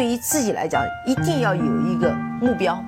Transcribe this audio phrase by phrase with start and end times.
[0.00, 2.10] 对于自己来讲，一定要有一个
[2.40, 2.82] 目标。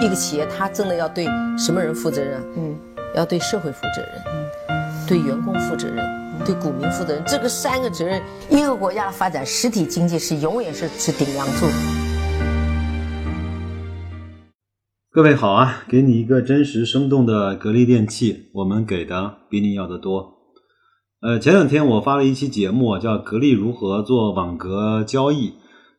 [0.00, 1.24] 一个企业，它真的要对
[1.56, 2.42] 什么人负责任？
[2.56, 2.76] 嗯，
[3.14, 4.10] 要对社会负责任，
[4.70, 6.04] 嗯，对员工负责任，
[6.44, 7.22] 对股民负责任。
[7.24, 8.20] 这个三个责任，
[8.50, 11.66] 一个国家的发展，实体经济是永远是是顶梁柱。
[15.12, 20.32] 各位好啊，给你一个真实生动的格力电器，我们给的比你要的多。
[21.22, 25.50] 呃，前两天我发了一期节目，叫《格力如何做网格交易》。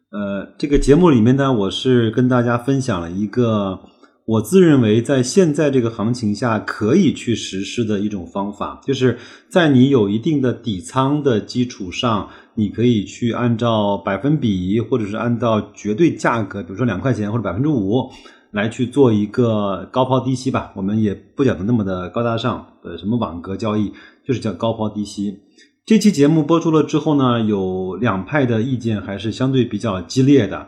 [0.10, 3.78] 呃，这个节目里面呢，我是跟大家分享了一个
[4.24, 9.18] 我自认为在现在这个行情下可以去实施的一种方法，就是
[9.50, 18.10] 在你有一定的底仓的基础上，你可以去按照百分比或者是按照绝对价格，比如说两块钱或者百分之五
[18.52, 20.72] 来去做一个高抛低吸吧。
[20.74, 23.92] 我们也不讲的那么的高大上，呃，什么网格交易，
[24.26, 25.38] 就是叫高抛低吸。
[25.88, 30.68] 这期节目播出了之后呢，有两派的意见还是相对比较激烈的。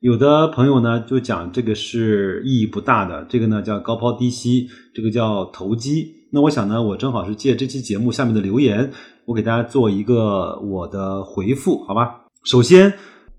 [0.00, 6.12] 有的朋友呢就讲这个是意义不大的，这个呢叫高抛低吸，这个叫投机。
[6.30, 8.92] 那我想呢，我正好是借这期节目下面的留言，
[9.24, 12.26] 我给大家做一个我的回复，好吧？
[12.44, 12.92] 首先，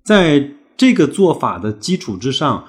[0.04, 2.66] 在这个做法的基础之上，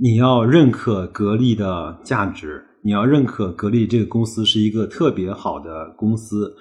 [0.00, 6.54] 你要认可格力的价值，你要认可格力这个公司是一个特别好的公司。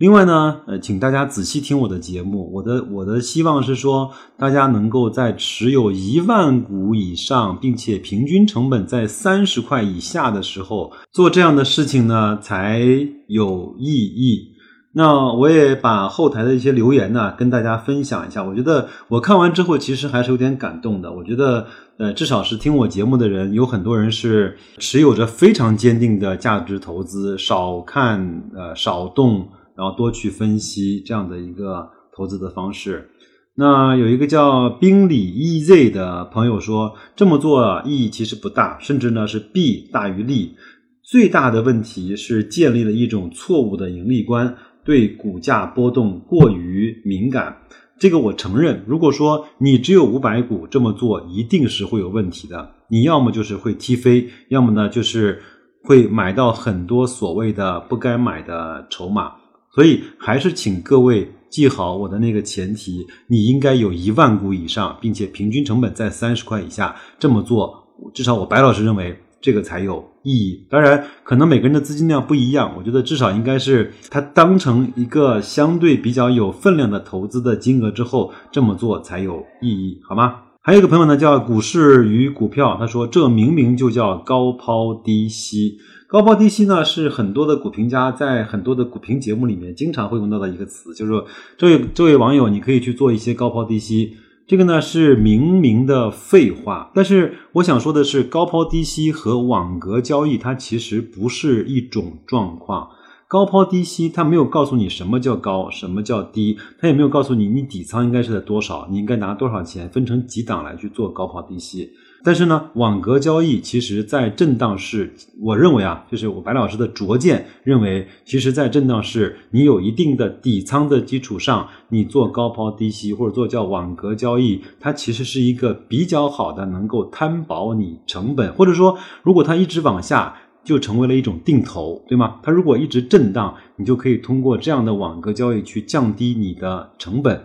[0.00, 2.50] 另外呢，呃，请大家仔细听我的节目。
[2.54, 12.80] 我的我的希望是说，大家能够在持有一万股以上，并且平均成本在三十块以下的时候做这样的事情呢，才
[13.26, 14.52] 有意义。
[14.94, 18.42] 那我也把后台的一些留言呢，跟大家分享一下。
[18.42, 21.12] 我觉得我看完之后，其实还是有点感动的。
[21.12, 21.66] 我觉得，
[21.98, 29.46] 呃，至少是听我节目的人，有很多人是持有着非常坚定的价值投资，少看，呃，少动。
[29.80, 33.08] 然后多去分析这样的一个投资的方式。
[33.54, 40.54] 那有一个叫宾里 EZ 的朋友说，这么做意义其实不大，甚至呢是弊大于利。
[41.02, 44.54] 最大的问题是建立了一种错误的盈利观，
[44.84, 47.56] 对股价波动过于敏感。
[47.98, 48.84] 这个我承认。
[48.86, 52.70] 如果说你只有五百股这么做，一定是会有问题的。
[52.88, 55.42] 你要么就是会踢飞，要么呢就是
[55.84, 59.32] 会买到很多所谓的不该买的筹码。
[59.72, 66.94] 所以还是请各位记好我的那个前提，你应该有一万股以上，并且平均成本在三十块以下。
[67.18, 70.66] 这么做，至少我白老师认为这个才有意义。
[70.68, 80.40] 当然，可能每个人的资金量不一样，我觉得至少应该是它当成一个相对比较有分量的投资的金额之后，这么做才有意义，好吗？
[80.62, 85.78] 还有一个朋友呢，叫股市与股票，他说这明明就叫高抛低吸。
[86.10, 91.24] 高抛低吸呢，是很多的股评家在很多的股评节目里面经常会用到的一个词，就是说，
[91.56, 96.90] 这位这位网友，你可以去做一些高抛低吸，这个呢是明明的废话。
[96.96, 102.88] 但是我想说的是，高抛低吸和网格交易它其实不是一种状况。
[103.28, 111.88] 高抛低吸，它没有告诉你什么叫高，什么叫低，它也没有告诉你你底仓应该是在多少，你应该拿多少钱分成几档来去做高抛低吸。
[112.22, 132.36] 但是呢，网格交易其实，在震荡市，我认为啊，就是我白老师的拙见认为，其实，在震荡市，你有一定的底仓的基础上，你做高抛低吸或者做叫网格交易，它其实是一个比较好的，能够摊薄你成本，或者说，如果它一直往下，就成为了一种定投，对吗？
[132.42, 137.42] 它如果一直震荡，你就可以通过这样的网格交易去降低你的成本，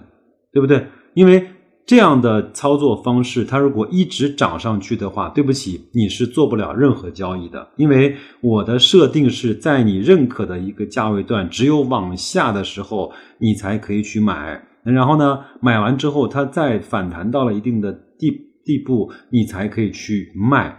[0.52, 0.86] 对不对？
[1.14, 1.48] 因为。
[1.86, 7.68] 这样的操作方式，它如果一直涨上去的话，对不起，你是做不了任何交易的。
[7.76, 14.60] 因为我的设定是在你认可的一个价位段，只有往下的时候，你才可以去买。
[14.84, 18.32] 然后呢，买完之后，它再反弹到了一定的地
[18.64, 20.76] 地步，你才可以去卖。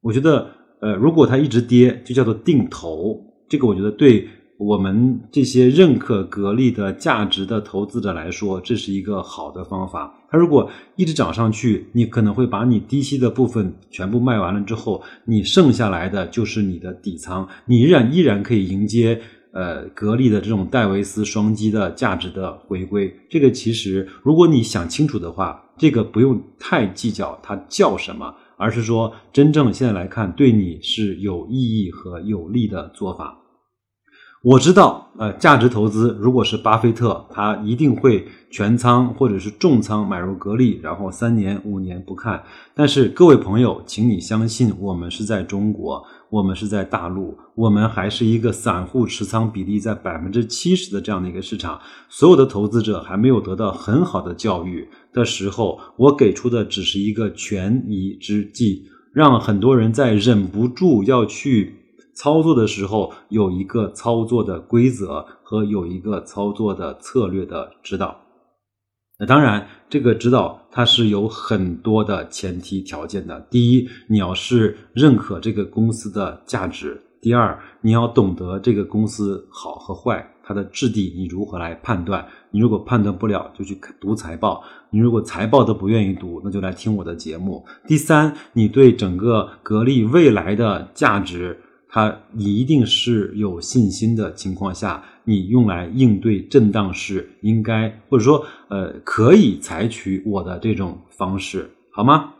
[0.00, 0.48] 我觉得，
[0.80, 3.16] 呃，如果它一直跌，就叫做定投。
[3.48, 4.28] 这个我觉得对。
[4.62, 10.14] 我们这些认可格力的价值的投资者来说，这是一个好的方法。
[10.30, 19.20] 它如果一直涨上去，你可能会把你低吸的部分全部卖完了之后，你剩下来的就是你的底仓，你依然依然可以迎接
[19.52, 23.14] 呃格力的这种戴维斯双击的价值的回归。
[23.28, 33.41] 这个其实如果你想清楚的话，这个不用太计较它叫什么，而是说真正现在来看对你是有意义和有利的做法。
[34.44, 42.42] 我知道，呃，价值投资如果是巴菲特，他一定会全仓或者是重仓买入格力，然后三年五年不看。
[42.74, 51.78] 但是各位朋友，请你相信，我们是在中国，我们是在大陆，我们还是一个散户持仓比例在百分之七十的这样的一个市场，
[52.08, 61.78] 所有的投资者还没有得到很好的教育的时候，我给出的只是一个权宜之计，让很多人在忍不住要去。
[62.14, 68.16] 操作的时候有一个操作的规则和有一个操作的策略的指导。
[69.18, 73.40] 那当然，这个指导它是有很多的前提条件的。
[73.50, 82.26] 第一，你要是认可这个公司的价值；第二，你要懂得这个公司好和坏，它的质地你如何来判断。
[82.50, 84.60] 你如果判断不了，就去读财报；
[84.90, 87.64] 你如果财报都不愿意读，那就来听我的节目。
[87.86, 91.60] 第三，你对整个格力未来的价值。
[91.94, 102.32] 它一定是有信心的情况下，你用来应对震荡是，应该或者说呃可以采取我的这种方式，好吗？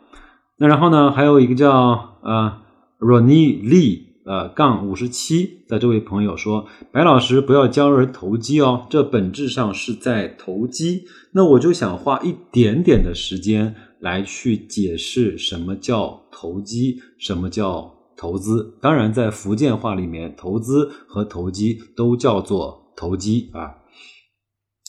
[0.57, 2.61] 那然后呢，还有一个叫呃
[2.97, 11.03] Ronnie Lee 呃杠五十七的这位朋友说，白老师不要教人投机哦，这本质上是在投机。
[11.33, 17.92] 那我就想花一点点的时间来去解释什么叫投机，什么叫。
[18.15, 23.75] 投资当然，在福建话里面，投资和投机都叫做投机啊。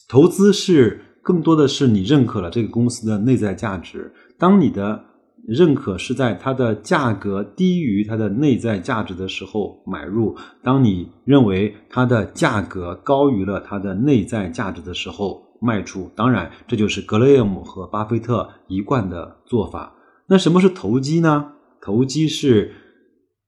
[0.09, 4.13] 投资是更多的是你认可了这个公司的内在价值。
[4.39, 5.03] 当你的
[5.49, 16.11] 认可是在它的价格低于它的内在价值的时候买入；当你认为它的价格高于了它的内在价值的时候卖出。
[16.15, 19.95] 当然，这就是格雷厄姆和巴菲特一贯的做法。
[20.27, 21.53] 那什么是投机呢？
[21.81, 22.73] 投机是。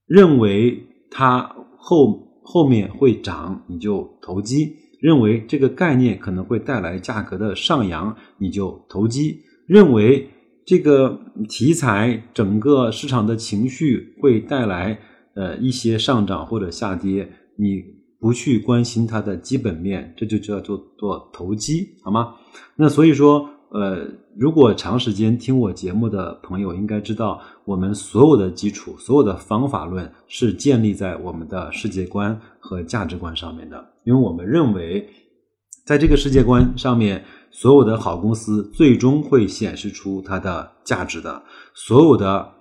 [0.07, 10.29] 认为它后后面会涨，你就投机；认为这个概念可能会带来价格的上扬，你就投机；认为
[10.65, 11.19] 这个
[11.49, 14.97] 题材整个市场的情绪会带来
[15.35, 17.83] 呃一些上涨或者下跌，你
[18.19, 22.33] 不去关心它的基本面，这就叫做做投机，好吗？
[22.75, 23.49] 那所以说。
[23.69, 33.85] 呃，如果长时间听我节目的朋友应该知道，我们所有的基础、所有的方法论是建立在我们的世界观和价值观上面的。
[34.05, 35.09] 因为我们认为，
[35.85, 41.43] 在这个世界观上面，所有的好公司最终会显示出它的价值的。
[41.75, 42.53] 所有的，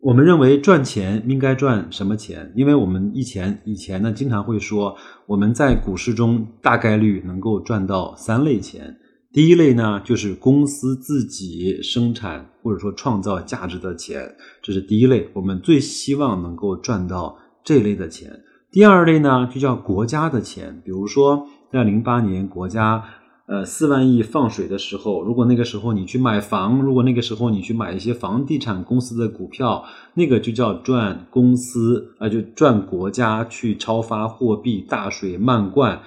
[0.00, 2.50] 我们认为赚钱应该赚什么钱？
[2.56, 4.96] 因为我们以前以前呢，经常会说，
[5.26, 8.96] 我们在股市中大概率能够赚到三类钱。
[9.32, 18.42] 第一类呢，就是公司自己生产或者说创造价值的钱，这是第一类，我们最希望能够赚到这类的钱。
[18.70, 23.02] 第二类呢，就叫国家的钱，比如说在零八年国家
[23.46, 29.82] 呃四万亿放水的时候，如果那个时候你去买房，如果那个时候你去买一些房地产公司的股票，
[30.12, 36.02] 那个就叫赚公司啊，就赚国家去超发货币大水漫灌。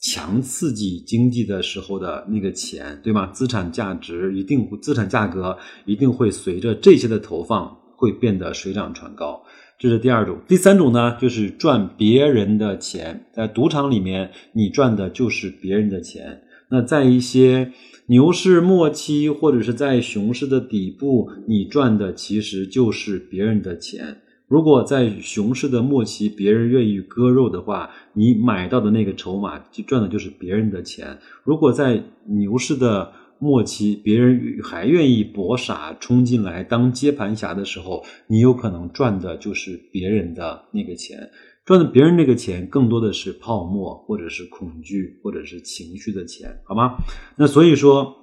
[0.00, 3.26] 强刺激经济的时候的那个钱，对吗？
[3.28, 5.56] 资产价值一定，资产价格
[5.86, 9.42] 一定会随着这些的投放会变得水涨船高。
[9.78, 13.26] 这是第二种，第三种呢，就是赚别人的钱。
[13.32, 16.42] 在赌场里面，你赚的就是别人的钱。
[16.70, 17.72] 那在一些
[18.08, 24.18] 牛市末期或者是在熊市的底部，你赚的其实就是别人的钱。
[24.48, 31.18] 如果在熊市的末期，别人愿意割肉的话，你买到的那个筹码就赚的就是别人的钱。
[31.44, 41.28] 如果在牛市的末期，别人还愿意搏傻冲进来当接盘侠的时候，你有可能赚的就是别人的那个钱。
[41.66, 46.96] 赚的别人那个钱，更多的是泡沫，或者是恐惧，或者是情绪的钱，好吗？
[47.36, 48.16] 那所以说，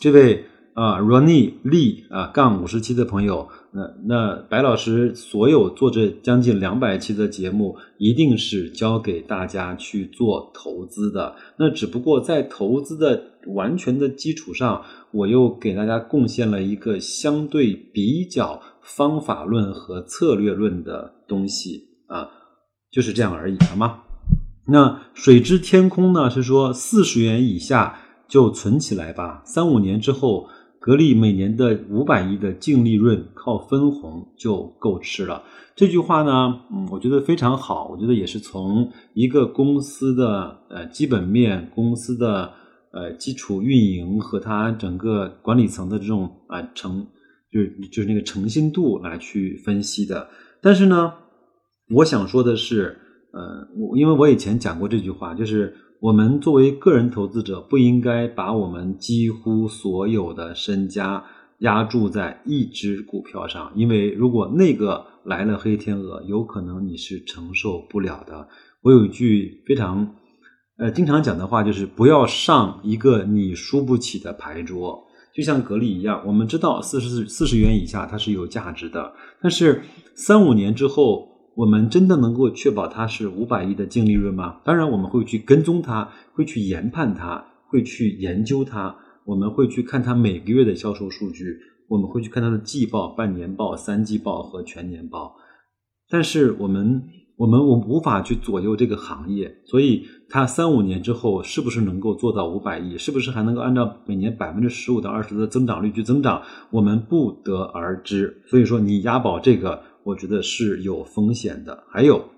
[0.00, 0.44] 这位。
[0.74, 11.36] 啊，Ronnie Lee 啊，杠五十七的朋友，那那白老师所有做这将近两百期的节目，一定是教给大家去做投资的。
[11.58, 14.82] 那只不过在投资的完全的基础上，
[15.12, 22.26] 我又给大家贡献了一个相对比较方法论和策略论的东西啊，
[22.90, 24.00] 就是这样而已，好吗？
[24.66, 26.30] 那水之天空呢？
[26.30, 30.48] 是说四十元以下就存起来吧，三五年之后。
[30.88, 35.42] 格力每年的五百亿的净利润靠分红就够吃了。
[35.76, 37.88] 这句话呢，嗯，我觉得非常好。
[37.88, 42.50] 我觉得也是从一个公司的呃基本面、公司的
[42.90, 47.06] 呃基础运营和它整个管理层的这种啊诚，
[47.52, 50.26] 就是就是那个诚信度来去分析的。
[50.62, 51.12] 但是呢，
[51.96, 52.96] 我想说的是，
[53.34, 61.24] 呃，我因为我以前讲过这句话，就是我们作为个人投资者，不应该把我们几乎所有的身家
[61.58, 68.46] 压注在一只股票上，因为如果那个来了黑天鹅，有可能你是承受不了的。
[68.82, 70.14] 我有一句非常
[70.76, 75.04] 呃经常讲的话，就是不要上一个你输不起的牌桌。
[75.34, 79.12] 就像格力一样，我们知道四十四十元以下它是有价值的，
[79.42, 79.82] 但是
[80.14, 81.27] 三五年之后，
[81.58, 84.60] 我们真的能够确保它是五百亿的净利润吗？
[84.64, 95.34] 当然，我们会去跟踪它，会去研判它，会去研究它，我们会去看它每个月的销售数据，我们会去看它的季报、半年报、三季报和全年报，
[96.08, 97.02] 但是我们。
[97.38, 108.42] 我们我无法去左右这个行业，所以它三五年之后是不是能够做到五百亿，是不是还能够按照每年百分之十五到二十的增长率去增长，我们不得而知。
[108.48, 111.84] 所以说，你押宝这个，我觉得是有风险的。
[111.90, 112.30] 还有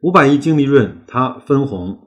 [0.00, 1.98] 五百亿净利润，它分红，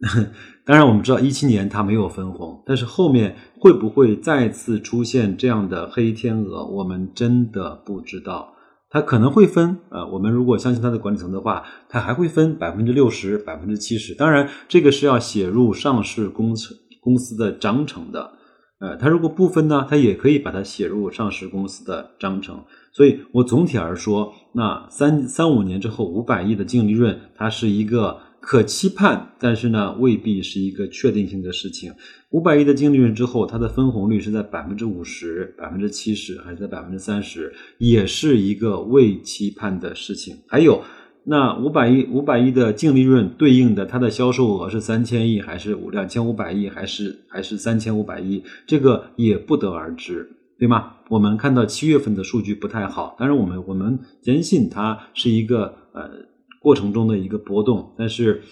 [0.64, 8.54] 当然我们知道一七年它没有分红，但是后面会不会再次出现这样的黑天鹅，我们真的不知道。
[8.90, 14.14] 它可能会分，呃，我们如果相信它的管理层的话，它还会分百分之六十、百分之七十。
[14.14, 18.32] 当然，这个是要写入上市公司公司的章程的，
[18.80, 22.64] 呃，它如果不分呢，它也可以把它写入上市公司的章程。
[22.98, 28.18] 所以我总体而说，那三三五年之后五百亿的净利润，它是一个。
[28.40, 31.92] 可期盼，但是呢，未必是一个确定性的事情。
[32.30, 40.36] 五百亿的净利润之后，它的分红率是在百分之五十、百分之七十，还是在百分之三十，也是一个未期盼的事情。
[40.46, 40.82] 还有，
[41.24, 48.42] 那五百亿、五百亿的净利润对应的它的销售额是三千亿，还是五两千五百亿，还是还是三千五百亿？
[48.66, 50.96] 这个也不得而知，对吗？
[51.08, 56.28] 我们看到七月份的数据不太好，当然我们我们坚信它是一个呃。
[56.60, 58.42] 过程中的一个波动，但是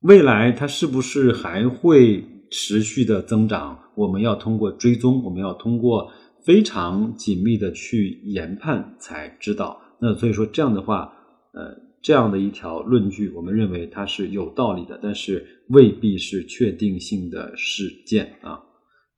[0.00, 3.78] 未来它是不是还会持续的增长？
[3.94, 6.10] 我们要通过追踪，我们要通过
[6.42, 9.78] 非常紧密的去研判才知道。
[10.00, 11.12] 那所以说这样的话，
[11.52, 18.58] 呃，这样的一条论据，我们认为它是有道理的，但是未必是确定性的事件啊。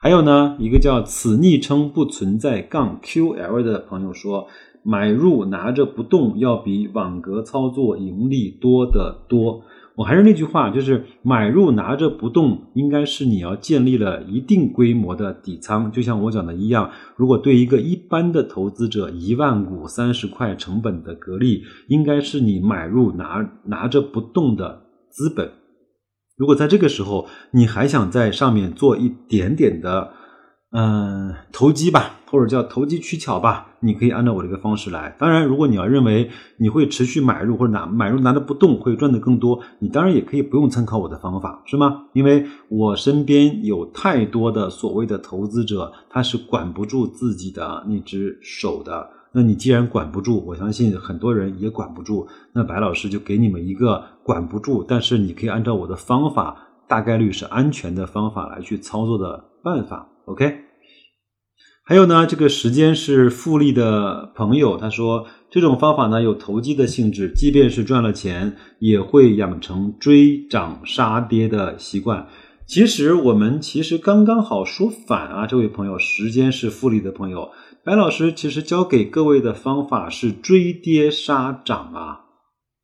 [0.06, 4.46] 还有呢，一个叫此昵称不存在杠 QL 的朋友说。
[4.84, 9.64] 买入拿着不动，要比网格操作盈利多得多。
[9.96, 15.90] 我还是那句话，就是买入拿着不动，应该是你要建立了一定规模的底仓。
[15.90, 25.50] 就像我讲的一样，如果对一个一般的投资者，一万股三十块成本的格力，应该是你买入拿拿着不动的资本。
[26.36, 30.12] 如果在这个时候，你还想在上面做一点点的。
[30.72, 35.14] 嗯，投机吧，或者叫投机取巧吧，你可以按照我这个方式来。
[35.18, 36.28] 当然，如果你要认为
[36.58, 42.02] 你会持续买入或者拿买入拿的不动会赚的更多，你当然也可以不用参考我的方法，是吗？
[42.12, 49.08] 因为我身边有太多的所谓的投资者，他是管不住自己的那只手的。
[49.36, 52.26] 那你既然管不住，我相信很多人也管不住。
[52.54, 56.56] 那白老师就给你们一个管不住，但是你可以按照我的方法，
[56.88, 60.08] 大概率是安全的方法来去操作的办法。
[60.24, 60.60] OK，
[61.84, 72.26] 还有呢，这个时间是复利的朋友他说，这种方法呢有投机的性质，即便是赚了钱，也会养成追涨杀跌的习惯。
[72.66, 77.50] 其实我们其实刚刚好说反啊，这位朋友，时间是复利的朋友，
[77.86, 82.18] 白老师其实教给各位的方法是追跌杀涨啊，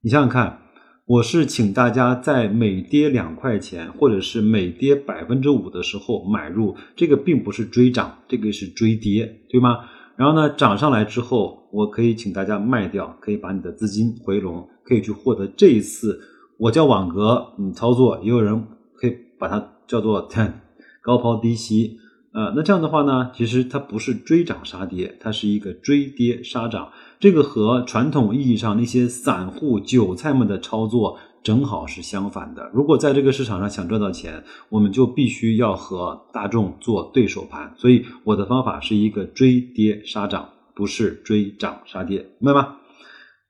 [0.00, 0.60] 你想想看。
[1.04, 9.80] 我是请大家在每跌两块钱，或者是每跌百分之五的时候买入，这个并不是追涨，这个是追跌，对吗？
[10.14, 16.20] 然后呢，涨上来之后，我可以请大家卖掉，可以把你的资金回笼，可以去获得这一次
[16.60, 20.52] 我叫网格嗯操作，也有人可以把它叫做 ten
[21.02, 21.98] 高抛低吸。
[22.32, 26.90] 呃，那这样的话呢，其实它不是追涨杀跌，它是一个追跌杀涨。
[27.20, 32.70] 这个和传统意义上那些散户韭菜们的操作正好是相反的。
[32.72, 37.74] 如果在这个市场上想赚到钱，我们就必须要和大众做对手盘。
[37.76, 42.76] 所以我的方法是一个追跌杀涨，不是追涨杀跌，明白吗？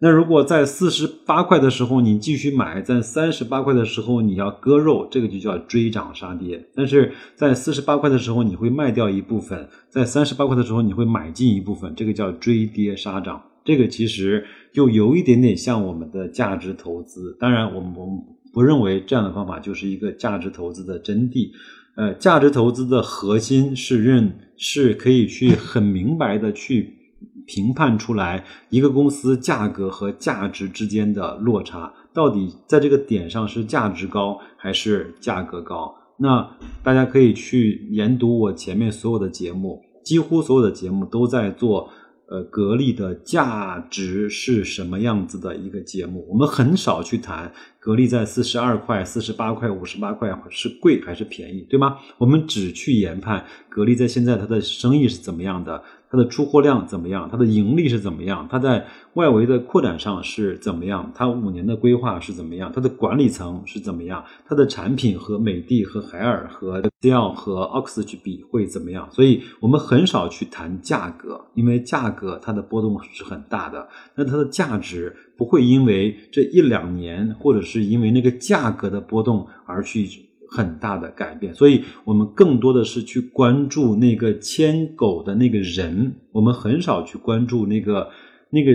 [0.04, 6.61] 那如果在四十八块的时候你继续买，在三十八块的时候你要割肉，这个就叫追涨杀跌。
[6.75, 13.40] 但是在四十八块的时候你会卖掉一部分，在三十八块的时候你会买进一部分，这个叫追跌杀涨。
[13.64, 14.44] 这个其实
[14.75, 17.37] 就有一点点像我们的价值投资。
[17.38, 18.18] 当然，我们我们
[18.52, 21.50] 不认为这样的方法就是一个价值投资的真谛。
[21.94, 26.99] 呃，价值投资的核心是认是可以去很明白的去。
[27.46, 35.94] 评判出来一个公司价格和价值之间的落差，到底在这个点上是价值高还是价格高？
[36.18, 36.49] 那
[36.82, 41.90] 大家可以去研读我前面所有的节目，几乎所有的节目都在做。
[42.28, 46.26] 呃，格力的价值是什么样子的一个节目？
[46.30, 51.99] 我们很少去谈格力在四十二块、四十八块、五十八块是贵还是便宜，对吗？
[52.16, 55.82] 我们只去研判格力在现在它的生意是怎么样的。
[56.12, 57.26] 它的出货量怎么样？
[57.33, 58.47] 它的盈利是怎么样？
[58.50, 61.11] 它在外围的扩展上是怎么样？
[61.14, 62.71] 它五年的规划是怎么样？
[62.71, 64.23] 它的管理层是怎么样？
[64.47, 69.09] 它的产品和美的、和海尔、和 Dell 和 Ox 去比会怎么样？
[69.11, 73.88] 所以我们很少去谈价格，因为价格它的波动是很大的。
[74.14, 80.07] 那它的价值不会因为这一两年，或者是因为那个价格的波动而去。
[80.54, 88.11] 很大的改变，所以我们更多的是去关注那个牵狗的那个人，我们很少去关注那个
[88.50, 88.71] 那个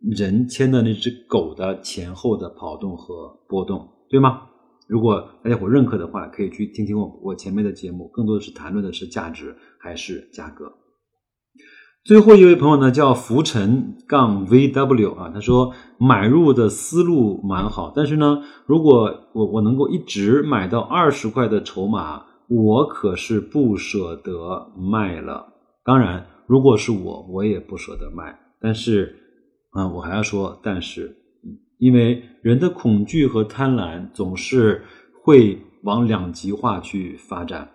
[0.00, 4.42] 人牵的那只狗的前后的跑动和波动，对吗？
[4.86, 10.72] 如果大家伙认可的话，可以去听听我我前面的节目，更多的是谈论的是价值还是价格。
[12.04, 25.52] 最后一位朋友呢，叫浮沉杠 VW 啊，他说买入的思路蛮好，但是呢，如果我我能够一直买到二十块的筹码，我可是不舍得卖了。
[25.84, 28.38] 当然，如果是我，我也不舍得卖。
[28.58, 29.14] 但是，
[29.72, 31.14] 啊，我还要说，但是，
[31.78, 34.82] 因为人的恐惧和贪婪总是
[35.22, 37.68] 会往两极化去发展。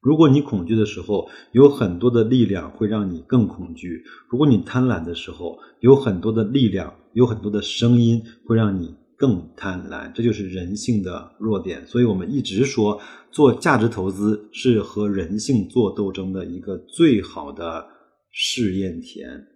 [0.00, 10.12] 如果你恐惧的时候，有很多的力量会让你更恐惧；如果你贪婪的时候，有很多的力量，有很多的声音会让你更贪婪。
[10.12, 11.84] 这就是人性的弱点。
[11.86, 13.00] 所以我们一直说，
[13.32, 17.84] 做价值投资是和人性做斗争的一个最好的
[18.30, 19.46] 试验田。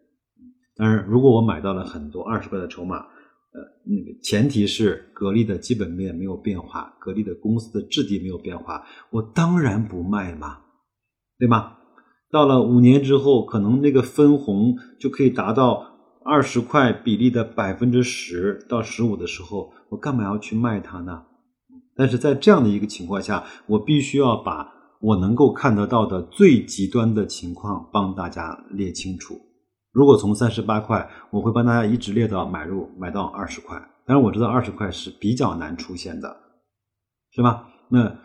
[0.74, 3.06] 当然，如果我买到了很多二十块的筹码。
[3.52, 10.58] 呃，那个前提是格力的基本面没有变化，格力的公司的质地没有变化，我当然不卖嘛，
[11.38, 11.78] 对吧？
[12.30, 15.86] 到了五年之后，可能那个分红就可以达到
[16.24, 21.24] 二十块比例的百分之十到十五的时候，我干嘛要去卖它呢？
[21.94, 29.38] 但是在这样的一个情况下，我必须要把我能够看得到的最极端的情况帮大家列清楚。
[29.92, 33.76] 如果从三十八块，我会帮大家一直列到买入，买到二十块。
[34.06, 36.36] 当然我知道二十块是比较难出现的，
[37.30, 37.68] 是吧？
[37.90, 38.16] 那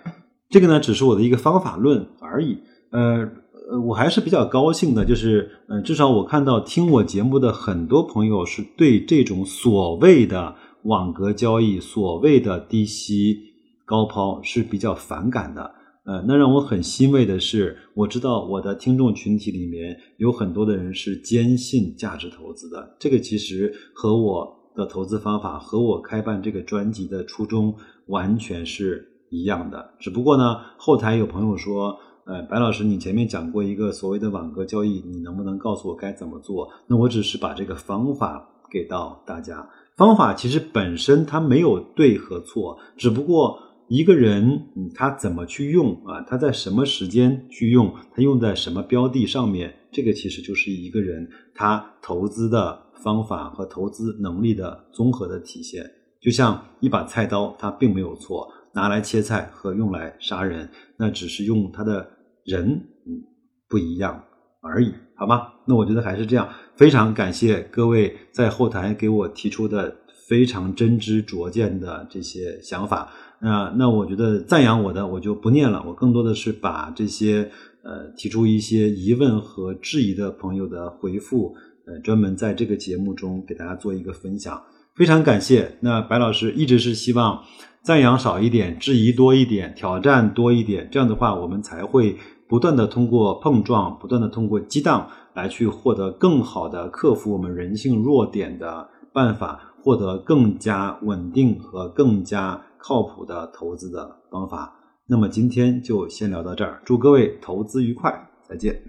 [0.50, 2.58] 这个呢，只是我的一个方法论而已。
[2.92, 3.30] 呃
[3.70, 13.38] 呃，我还是比较高兴的，就是嗯，至少我看到听我节目的很多朋友是对这种所谓的网格交易、所谓的低吸
[13.86, 15.76] 高抛是比较反感的。
[16.08, 22.96] 呃，那让我很欣慰的是，我知道我的听众群体里面有很多的人是坚信价值投资的。
[22.98, 29.96] 这个其实和我的投资方法和我开办这个专辑的初衷完全是一样的。
[30.00, 36.70] 只不过呢，后台有朋友说，呃，白老师，你前面讲过一个所谓的网格交易，你能不能告诉我该怎么做？
[36.88, 39.68] 那我只是把这个方法给到大家。
[39.98, 43.60] 方法其实本身它没有对和错，只不过。
[43.88, 46.22] 一个人，嗯，他怎么去用啊？
[46.28, 47.94] 他在什么时间去用？
[48.14, 49.74] 他用在什么标的上面？
[49.92, 55.90] 这个其实就是一个人他投资的方法和投资能力的综合的体现。
[56.20, 62.06] 就像一把菜刀，它并没有错，拿来切菜和用来杀人，那只是用他的
[62.44, 62.68] 人，
[63.06, 63.24] 嗯，
[63.70, 64.22] 不一样
[64.62, 65.54] 而已，好吗？
[65.66, 66.50] 那我觉得还是这样。
[66.76, 69.96] 非常感谢各位在后台给我提出的
[70.28, 73.10] 非常真知灼见的这些想法。
[73.40, 77.52] 那那我觉得赞扬我的我就不念了，我更多的是把这些
[77.84, 84.62] 呃提出一些疑问和质疑的朋友的回复，呃专门在这个节目中给大家做一个分享，
[84.96, 85.78] 非常感谢。
[85.82, 87.44] 那白老师一直是希望
[87.84, 92.18] 赞扬少一点，质疑多一点，挑战多一点，这样的话我们才会
[92.50, 102.62] 不断的通过碰撞，不断的通过激荡来去获得更好的克服我们人性弱点的办法，获得更加稳定和更加。
[102.78, 104.74] 靠谱的投资的方法，
[105.08, 108.82] 那么今天就先聊到这儿，祝各位投资愉快，再见。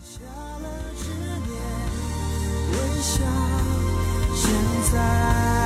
[0.00, 0.20] 下
[4.92, 5.59] 了